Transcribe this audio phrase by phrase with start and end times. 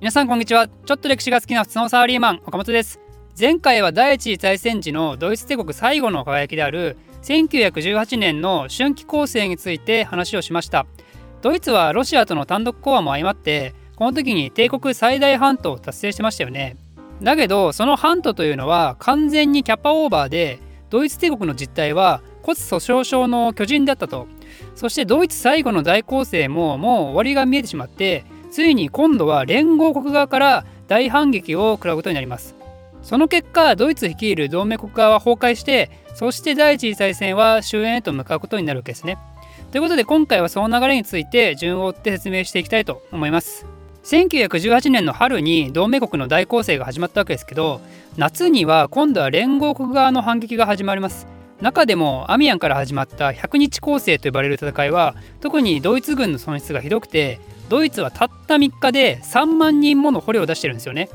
[0.00, 0.68] 皆さんこんにちは。
[0.68, 3.00] ちょっと歴史が好きな普通のサラリーマン岡本です。
[3.38, 10.86] 前回は第一次大戦時のドイツ帝国最後の輝きである1918年の春季攻勢について話をしました。
[11.42, 16.76] ドイツはロシアとの単独講和も相まってこの時に帝国最大半島を達成してましたよね。
[17.22, 20.58] だけどその半島というのは完全にキャパオーバーで
[20.90, 24.26] ドイツ帝国の実態は骨粗しょう症の巨人だったと。
[24.74, 28.24] そしてドイツ最後の大攻勢ももう終わりが見えてしまって
[28.54, 32.54] ついに今度は連合国側から大反撃を食らうことになります。
[33.02, 39.18] その結果ドイツ率いる同盟国側は崩壊してそして第一次大戦は終焉へと向かうことになるわけですね。
[39.72, 43.66] ということで今回はその流れについて順を追って説明していきたいと思います。
[44.04, 47.80] 1918年の春に同盟国の大攻勢が始まったわけですけど
[48.16, 51.26] 夏には今度は連合国側の反撃が始まります。
[51.60, 61.08] 中でもアミアンから始まった100日攻勢と呼ばれる戦いは特にドイツ軍の損失がひどくてドイツはたった3日で3万人もの捕虜を出してるんですよね。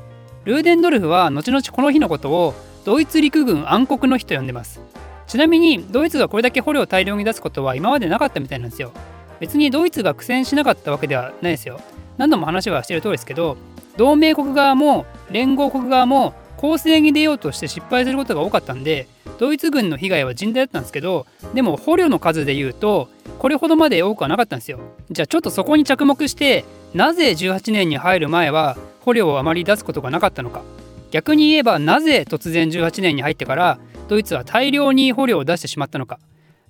[0.46, 2.54] ルーデンドルフは後々この日のことを
[2.86, 4.82] ドイツ陸軍暗黒の日と呼んでます。
[5.28, 8.92] ちなみにドイツがこれだけ捕虜を大量に出すことは今までなかったみたいなんですよ。
[9.40, 11.80] 別にドイツが苦戦しなかったわけではないですよ。
[12.18, 13.58] 何度も話はしてる通りですけど
[13.98, 19.08] 同盟国側も連合国側も攻勢に出ようとして失敗することが多かったんで
[19.40, 23.10] ドイツ軍の被害は甚大だったんですけどでも捕虜の数で言うと
[23.40, 24.80] これほどまで多くはなかったんですよ。
[25.10, 30.62] じゃあちょっとそこに着目してなぜ18年に入る前は捕虜をあまり出すことがなかったのか。
[31.10, 36.20] 逆に言えばなぜ突然18年に入ってからドイツは大量に捕虜を出してしまったのか。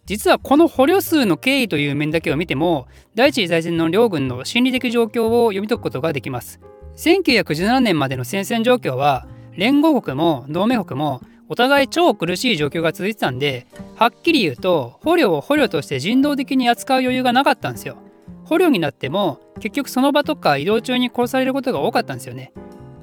[0.05, 6.59] 実はこの捕虜数の経緯という面だけを見ても第一次大戦の両軍の心理的状況を読み解くことができます。
[6.97, 17.97] 1917年までの戦線状況は連合国も同盟国もお互い超苦しい状況が続いてたんではっきり言うと捕虜を捕虜として人道的に扱う余裕がなかったんですよ。
[18.45, 22.53] 捕虜になっても結局その場とか移動中に殺されることが多かったんですよね。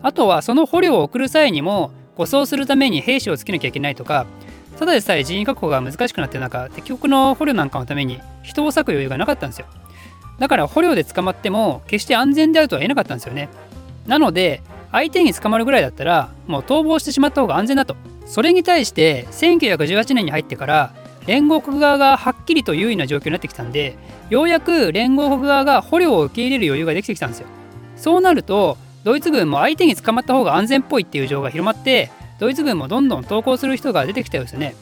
[0.00, 4.26] あとはその捕虜を送る際にも護送するために兵士をつけなきゃいけないとか
[4.78, 9.66] ただでさえ人員確保が難しくなってる中敵国の捕虜なんかのために人を割く余裕がなかったんですよ。
[10.38, 13.48] だから捕虜で捕まっても決して安全であるとは言えなかったんですよね。
[14.06, 14.62] なので
[14.92, 17.96] 相手に捕まるぐらいだったらもう逃亡してしまった方が安全だと。
[18.26, 20.94] それに対して1918年に入ってから
[21.26, 23.96] 連合国側がはっきりと優位な状況になってきたんで
[24.30, 27.46] ようやく連合国側が捕虜を受け入れる余裕ができてきたんですよ。
[27.96, 34.74] そうなるとドイツ軍も相手に捕まった方が安全っぽいっていう情が広まってドイツ軍もどんどん投降する人が出てきたようですよね。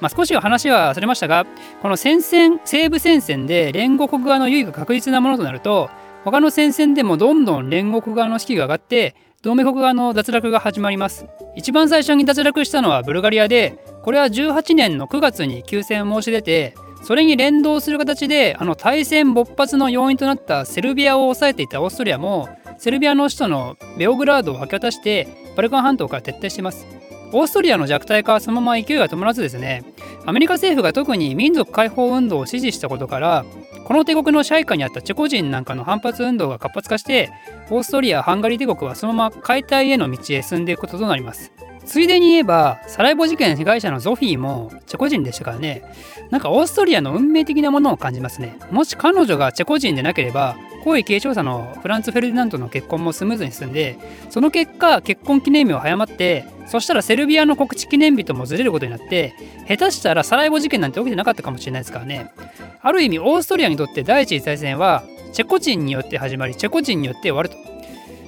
[0.00, 1.46] まあ、少し話はそれましたが
[1.80, 5.90] この戦線西部戦線で連合国側の優位が確実なものとなると
[6.24, 11.26] 他の戦線でもどんどん連合国側の士気が上がって同盟国側の脱落が始まります。
[11.56, 22.48] 一番最初に脱落したのはブルガリアでこれは18年の9月に休戦を申し出てそれに連動する形であの大戦勃発の要因となったセルビアを抑えていたオーストリアも
[22.78, 25.26] セルビアの首都のベオグラードを明け渡して
[25.56, 26.86] バルカン半島から撤退しています。
[27.32, 29.84] オーストリアの弱体化はそのまま勢いが止まらずですね。
[30.26, 33.44] アメリカ政府が特に民族解放運動を支持したことから
[33.84, 37.30] この帝国の支配下にあったチェコ人なんかの反発運動が活発化して
[37.70, 41.52] オーストリア・ハンガリー帝国はそのまま解体への道へ進んでいくこととなります。
[41.84, 45.82] ついでに言えばサラエボ事件被害者のゾフィーもチェコ人でしたからね。
[46.30, 48.56] なんかオーストリアの運命的なものを感じますね。
[48.70, 53.98] もし彼女がチェコ人でなければ皇位継承者のフランツ・フェルディナントの結婚もスムーズに進んで
[54.30, 59.34] その結果結婚記念日を早まってそしたらセルビアの告知記念日ともずれることになって
[59.68, 62.32] 下手したらサラエボ事件なんて起きてなかったかもしれないですからね。
[62.80, 67.71] ある意味オーストリアにとって第一次大戦はチェコ人によって始まりチェコ人によって終わると。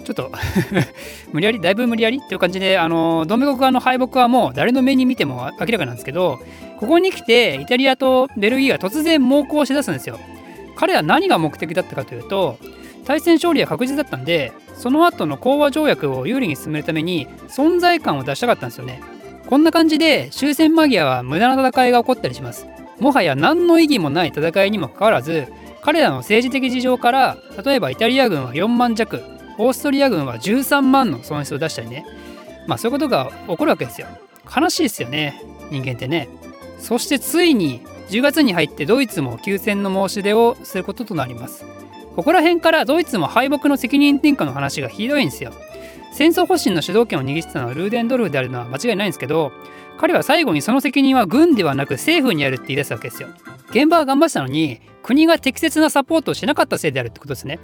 [0.05, 0.31] ちょっと
[1.33, 6.39] 無理やりだいぶ無理やりっていう感じであの同盟国側の敗北はもう誰の目に見ても明らかなんですけど
[6.79, 10.19] ここに来てイタリアとベルギーが突然猛攻しだすんですよ。
[10.77, 12.59] 彼は何が目的だったかというと
[13.05, 19.01] 対戦勝利は確実だったんでその後の講和条約を有利に進めるために存在感を出したかったんですよね。
[19.47, 22.67] こんな感じで終戦間際は無駄な戦いが起こったりします。
[22.99, 25.47] もはや何の意義もない戦いにもかかわらず
[25.83, 29.23] 彼らの政治的事情から例えばイタリア軍は4万弱
[29.59, 32.05] オーストリア軍は13万の損失を出したりね。
[32.67, 34.07] まあそういうことが起こるわけですよ。
[34.55, 35.41] 悲しいですよね。
[35.71, 36.29] 人間ってね。
[36.79, 41.65] そしてついに10月に入ってドイツも休戦の申し出をすることとなります。
[42.17, 45.53] ここら辺からドイツも敗北の責任転嫁の話がひどいんですよ。
[46.13, 49.51] 戦争方針の主導権を握ってたのはルーデンドルフであるのは間違いないんですけど
[49.99, 53.29] 彼は最後にその責任は軍ではなく政府にあるって言い出すわけですよ。
[53.71, 57.59] 現場は頑張ったのに国が適切なサポートをしなかったせいであるってことですね。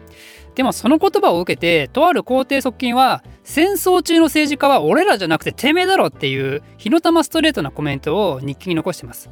[0.55, 9.31] でもその言葉を受けてとある皇帝側近は戦争中の政治家は俺らじゃなくててめえだろっていう火の玉ストレートなコメントを日記に残してます。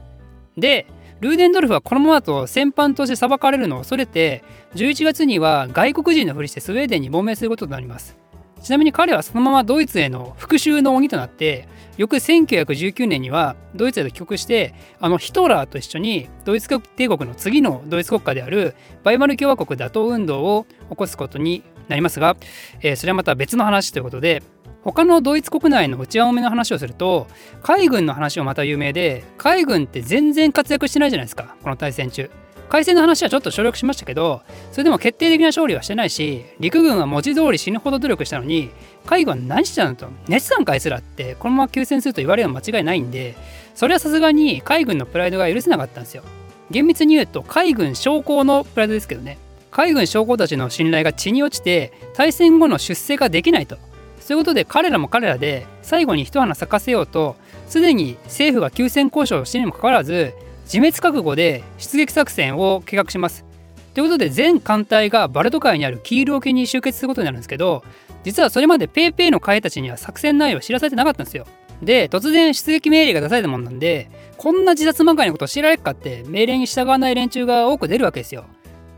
[0.56, 0.86] で
[1.20, 4.44] ルーデンドルフはこのままだと戦犯として裁かれるのを恐れて
[4.74, 8.16] 11月には外国人のふりしてスウェーデンに亡命することとなります。
[8.62, 11.68] ちなみに彼はそのままドイツへの復讐の鬼となって
[11.98, 22.36] 翌1919年にはドイツへと帰国してあのヒトラーと一緒にドイツ帝国の次のドイツ国家であるバイマル共和国打倒運動を起こすことになりますが、
[22.80, 24.42] えー、それはまた別の話ということで
[24.82, 27.26] 他のドイツ国内の内輪もめの話をすると
[27.62, 32.30] 海軍の話もまた有名で海軍って全然活躍してないじゃないですかこの対戦中。
[32.68, 34.42] 海戦の話はちょっと省略しましたけど
[34.72, 38.70] それでも決定的な勝利はしてないし陸軍は文字通り死ぬほど努力したのに
[39.06, 40.06] 海軍は何してたのと。
[40.28, 43.34] 熱段階すらってこのまま休戦すると言われるのは間違いないんで
[43.74, 46.22] それはさすがに海軍のプライドが許せなかったんですよ。
[46.70, 49.38] 厳密に言うと海軍将校のプライドですけどね。
[49.70, 53.78] 海軍将校たちの信頼が地に落ちて大戦後の出世ができないと。
[54.20, 57.36] そういうことで彼らも彼らで最後に一花咲かせようと
[57.66, 60.34] すでに政府が休戦交渉をしてにもかかわらず
[60.68, 63.46] 自滅覚悟で出撃作戦を計画します。
[63.94, 67.82] ということで全艦隊がバルト海にあるキール沖に集結することになるんですけど
[68.22, 71.46] 実はそれまで PayPay の会たちには作戦内容を知らされてなかったんですよ。
[71.82, 78.44] で突然出撃命令が出されたもんなんでこんな自殺まがいのことを知られるかって命令に従わない連中が多く出るわけですよ。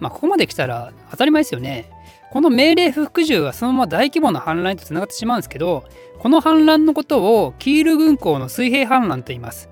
[0.01, 1.89] まあここまで来たら当たり前ですよね。
[2.33, 5.85] この命令不服従はそのまま大規模な反乱とつながってしまうんですけど
[6.19, 9.69] この反乱のことをキール軍港の水平反乱と言います。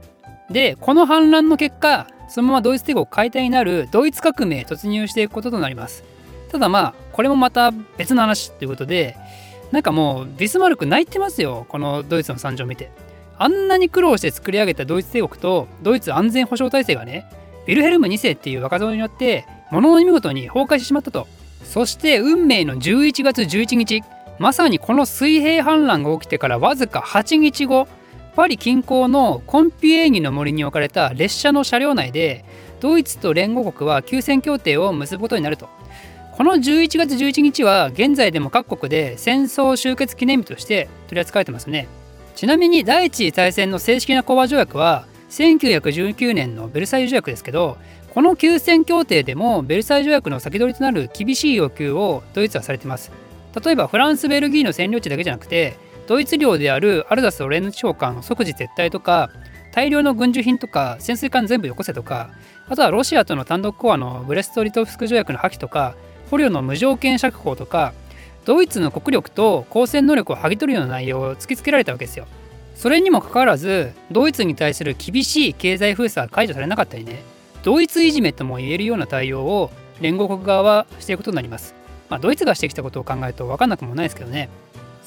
[0.50, 6.04] でこの反乱の結果そのままドイツ帝国解体になるドイツ革命突入していくこととなります。
[6.50, 9.16] ただまあこれもまた別の話ということで
[9.70, 12.90] なんかもうビスマルク泣いてますよこのドイツの惨状を見て。
[13.40, 17.24] あんなに苦労して作り上げたドイツ帝国とドイツ安全保障体制がね
[17.68, 21.28] ヴィルヘルム2世っていう若造によって物の見事に崩壊してしまったと。
[21.62, 24.02] そして運命の11月11日
[24.38, 27.86] まさにこの水平反乱が起きてからわずか8日後
[28.38, 32.44] パリ近郊のコンピエーニの森に置かれた列車の車両内で
[32.78, 35.68] ドイツと連合国は休戦協定を結ぶことになると。
[36.36, 41.88] この11月11日は現在でも各国で戦争終結記念日として取り扱われてますね。
[42.36, 47.76] ちなみに第一次大戦の正式な講和条約は1919年のベルサイユ条約ですけど
[48.14, 53.10] この休戦協定でもベルサイユ条約の先取りとなる厳しい要求をドイツはされてます。
[53.64, 59.30] 例えばフランスベルギーの占領地だけじゃなくてドイツ領であるアルザスとレーヌ地方間の即時撤退とか
[59.72, 62.30] 大量の軍需品とか潜水艦全部よこせとか
[62.66, 65.96] あとはロシアとの単独コアのブレスト・リトフスク条約の破棄とか
[66.30, 67.92] 捕虜の無条件釈放とか
[68.46, 72.26] ドイツの国力と交戦能力を剥ぎ取るような内容を突きつけられたわけですよ。
[72.74, 77.22] それにもかかわらずドイツに対する厳しい経済封鎖が解除されなかったりね
[77.64, 79.70] ドイツいじめとも言えるような対応を
[80.00, 81.74] 連合国側はしていくことになります。
[82.08, 84.48] まあ、ドイツがしてきたことを考えると分かんなくもないですけどね。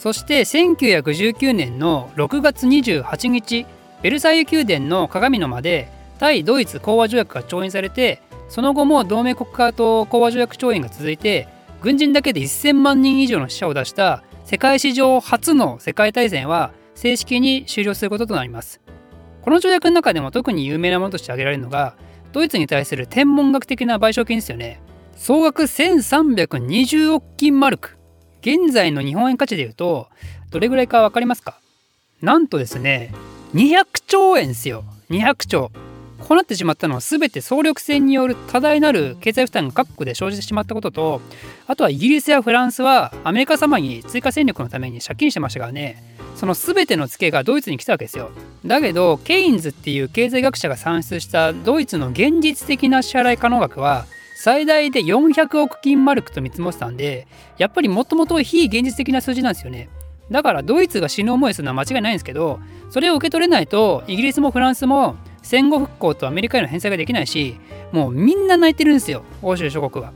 [0.01, 3.67] そして1919年の6月28日
[4.01, 8.19] ベルサイユ宮殿の鏡の間で対ドイツ講和条約が調印されて
[8.49, 11.47] その後も同盟国家と講和条約調印が続いて
[11.83, 18.81] 軍人だけで1000万人以上の死者を出した世界史上初の世界大戦は正式に終了することとなります。
[19.43, 21.95] この条約の中でも特に有名なものとして挙げられるのが
[22.31, 24.81] ドイツに対する天文学的な賠償金ですよね。
[25.15, 28.00] 総額1320億金マルク。
[28.41, 30.07] 現在の日本円価値で言うと
[30.49, 31.59] どれぐらいか分かりますか？
[32.21, 33.13] なんとですね
[33.53, 34.83] 200兆円ですよ。
[35.09, 35.71] 200兆。
[36.19, 41.21] こうなってしまったのは全て総力戦による多大なる経済負担が各国で生じてしまったことと
[41.67, 46.01] あとはイギリスやフランスはアメリカ様に追加戦力のために借金してましたからね
[46.35, 48.31] その全てのツケがドイツに来たわけですよ。
[48.65, 54.05] だけどケインズっていう経済学者が算出したドイツの現実的な支払い可能額は
[54.43, 57.27] 最大で400億金マルクと見積もってたんで
[57.59, 59.87] やっぱりもともと非現実的な数字なんですよね。
[60.31, 67.59] だからドイツが死ぬ思いするのは間違いないんですけどそれを受け取れないとイギリスもフランスも戦後復興とアメリカへの返済ができないし
[67.91, 70.11] もうみんな泣いてるんですよ欧州諸国は。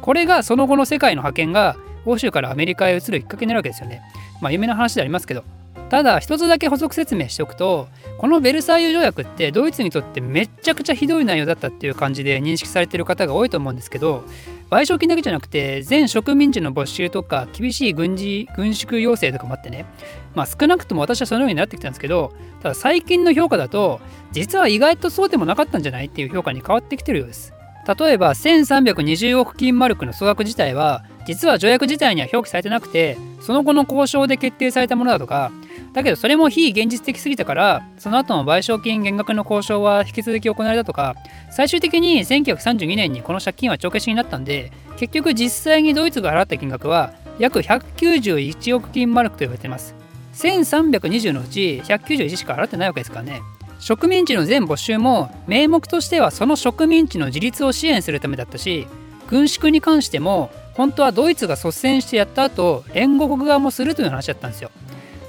[0.00, 4.02] これがその後の世界の覇権が欧州からアメリカへ移るきっかけになるわけですよね。
[4.40, 5.42] まあ有名な話でありますけど。
[5.88, 7.88] ただ一つだけ補足説明しておくと
[8.18, 14.24] このベルサイユ条約ってドイツにとってめっちゃくちゃひどい内容だったっていう感じで認識されてる方が多いと思うんですけど
[14.70, 19.86] 賠償金だけじゃなくて全植民地の没収とか厳しい軍事軍縮要請とかもあってね。
[20.34, 24.00] まあ少なくとも私はそのようになってきたんですけどただ最近の評価だと
[24.32, 27.54] 実は意外とそうでもなかったんじゃないっていう評価に変わってきてるようです。
[27.86, 35.52] 例えば1320億金マルクの総額自体は実は条約自体には表記されてなくてその後の交渉で決定されたものだとか
[35.96, 41.14] だけどそれも非現実的すぎたからその後の賠償金減額の交渉は引き続き行われたとか
[41.50, 49.94] 最終的に1932年にこの借金は帳消しになったんで結局実際にドイツが払った金額は約191億金マルクと言われています。
[50.34, 53.40] 1320のうち191しか払ってないわけですからね。
[53.78, 58.86] 植民地の全没収も名目としてはその植民地の自立を支援するためだったし
[59.28, 64.70] 軍縮に関しても本当はドイツが率先してやった後連合国側もするという話だったんですよ。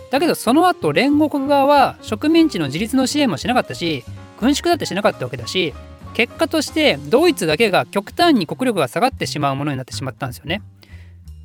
[0.10, 4.04] だけどその後連合国側は植民地の自立の支援もしなかったし
[4.40, 5.74] 軍縮だってしなかったわけだし
[6.14, 10.62] 結果としてドイツだけが極端に国力が下がってしまうものになってしまったんですよね。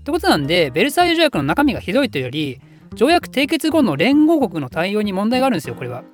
[0.01, 2.61] ってことなんでベルサイユ条約の中身がひどいというより
[2.95, 6.05] 条約締結後の連合国の対応に問題があるんですよこれは。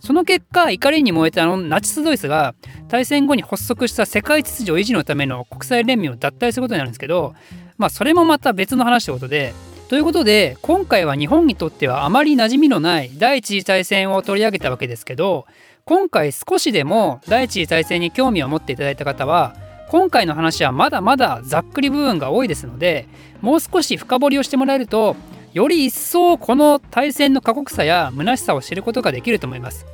[0.00, 2.54] その結果怒りに燃えたあのナチスドイツが
[2.88, 7.34] 大戦後に発足した世界秩序維持のための国際連盟を脱退することになるんですけど
[7.78, 9.54] まあそれもまた別の話ということで
[9.88, 15.46] ということで今回は日本にとってはあまり馴染みのない第一次大戦を取り上げたわけですけど
[15.86, 19.56] 今回少しでも第一次大戦に興味を持っていただいた方は
[19.88, 23.08] 今回の話はまだまだざっくり部分が多いですので
[23.40, 25.16] もう少し深掘りをしてもらえると
[25.54, 29.86] より一層この大戦の過酷さや虚しさを知ることができると思います。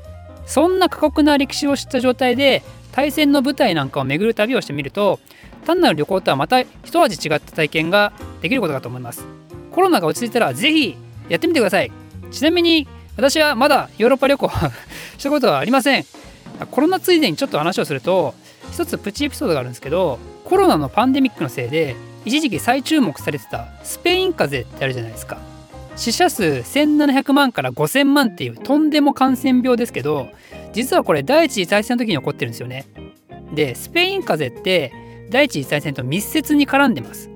[0.47, 5.21] そんな過酷な歴史を知った状態で大戦の舞台なんかを巡る旅をしてみると
[5.65, 9.44] 単なる旅行とはまた一味違った体験ができることかと思います。
[9.75, 10.97] コロナが落ち着いたら是非
[11.29, 11.91] やってみてください。
[12.31, 14.49] ちなみに私はまだヨーロッパ旅行
[15.19, 16.05] したことはありません。
[16.71, 18.35] コロナついでにちょっと話をすると
[18.73, 25.39] 一つプチエピソードがあるんですけどコロナのパンデミックのせいで一時期再注目されてたスペイン風邪ってあるじゃないですか。
[25.97, 30.29] 死者数1700万から5000万っていうとんでも感染病ですけど
[30.73, 32.87] 実はこれ第一次大戦の時に起こってるんですよね。
[33.55, 34.93] でスペイン風邪って
[35.31, 37.34] 第一次大戦と密接に絡んでます。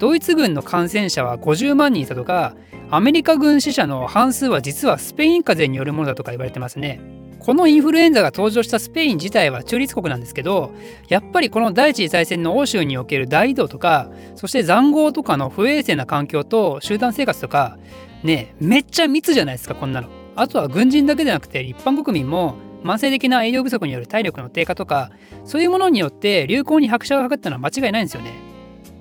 [0.00, 2.56] ドイツ軍の感染者は50万人いたとか
[2.90, 7.00] アメリカ軍死者の半数は実はスペイン風邪によるものだとか言われてますね。
[7.38, 10.72] このインフルエンザが登場したスペイン自体は中立国なんですけど
[11.08, 17.78] やっぱりこの第一次大戦の欧州における大移動とかそして塹壕とかの不衛生な環境と集団生活とか
[18.22, 20.08] ねめっちゃ密じゃないですかこんなの。
[20.36, 25.10] あとは軍人だけでなくて一般国民も慢性的な栄養不足による体力の低下とか
[25.44, 28.49] そういうものによって流行に拍車がかかったのは間違いないんですよね。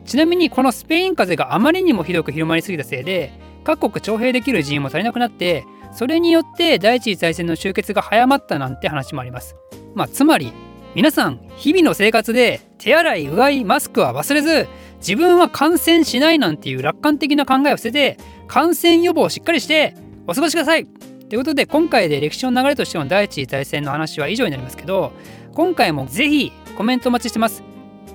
[0.10, 3.32] ちなみにこのスペイン風邪があまりにもひどく広まりすぎたせいで
[3.64, 9.56] 各国徴兵できる人員も足りなくなってそれによって第一次大戦の終結が早まったなんて話もあります。
[9.94, 10.52] まあ、つまり
[10.96, 25.12] 皆さん日々の生活で手洗いうがいマスクは忘れず自分は感染しないなんていう楽観的な考えを捨てて感染予防をしっかりしてお過ごしくださいということで今回で歴史の流れとしての第一次大戦の話は以上になりますけど
[25.54, 27.69] 今回もぜひコメントお待ちしてます。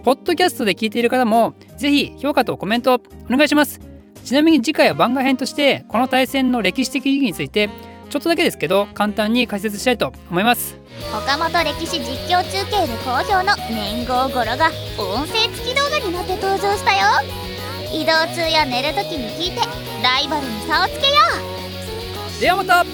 [0.05, 3.81] ポッドキャストで聞いている方もぜひ評価とコメントお願いします。
[4.23, 7.71] ちなみに次回は番外編としてこの対戦の歴史的意義について
[8.11, 10.77] ちょっとだけですけど簡単に解説したいと思います。
[11.11, 17.01] 岡本歴史実況中継で好評の年号語呂が音声付き動画になって登場したよ。
[17.91, 19.61] 移動中や寝るときに聞いて
[20.03, 21.15] ライバルに差をつけよ
[22.39, 22.41] う。
[22.41, 22.85] ではまた